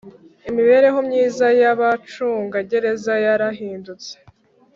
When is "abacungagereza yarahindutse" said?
1.71-4.13